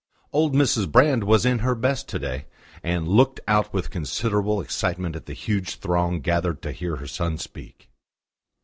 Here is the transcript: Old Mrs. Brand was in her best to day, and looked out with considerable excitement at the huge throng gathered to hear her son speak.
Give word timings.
Old 0.33 0.55
Mrs. 0.55 0.91
Brand 0.91 1.25
was 1.25 1.45
in 1.45 1.59
her 1.59 1.75
best 1.75 2.09
to 2.09 2.17
day, 2.17 2.47
and 2.81 3.07
looked 3.07 3.39
out 3.47 3.71
with 3.71 3.91
considerable 3.91 4.59
excitement 4.59 5.15
at 5.15 5.27
the 5.27 5.33
huge 5.35 5.75
throng 5.75 6.21
gathered 6.21 6.63
to 6.63 6.71
hear 6.71 6.95
her 6.95 7.05
son 7.05 7.37
speak. 7.37 7.87